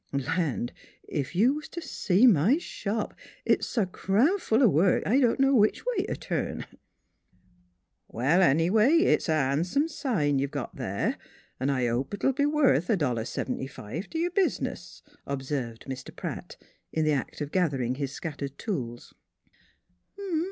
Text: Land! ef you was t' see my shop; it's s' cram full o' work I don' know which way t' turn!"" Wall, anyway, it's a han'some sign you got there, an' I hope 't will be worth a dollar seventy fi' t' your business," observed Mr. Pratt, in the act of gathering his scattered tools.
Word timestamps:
Land! 0.11 0.73
ef 1.11 1.35
you 1.35 1.53
was 1.53 1.69
t' 1.69 1.79
see 1.79 2.25
my 2.25 2.57
shop; 2.57 3.13
it's 3.45 3.77
s' 3.77 3.85
cram 3.91 4.39
full 4.39 4.63
o' 4.63 4.67
work 4.67 5.03
I 5.05 5.19
don' 5.19 5.35
know 5.37 5.53
which 5.53 5.85
way 5.85 6.07
t' 6.07 6.15
turn!"" 6.15 6.65
Wall, 8.11 8.41
anyway, 8.41 8.93
it's 8.97 9.29
a 9.29 9.33
han'some 9.35 9.87
sign 9.87 10.39
you 10.39 10.47
got 10.47 10.75
there, 10.75 11.19
an' 11.59 11.69
I 11.69 11.85
hope 11.85 12.17
't 12.19 12.25
will 12.25 12.33
be 12.33 12.47
worth 12.47 12.89
a 12.89 12.97
dollar 12.97 13.25
seventy 13.25 13.67
fi' 13.67 13.99
t' 14.01 14.17
your 14.23 14.31
business," 14.31 15.03
observed 15.27 15.85
Mr. 15.87 16.15
Pratt, 16.15 16.57
in 16.91 17.05
the 17.05 17.13
act 17.13 17.39
of 17.39 17.51
gathering 17.51 17.93
his 17.93 18.11
scattered 18.11 18.57
tools. 18.57 19.13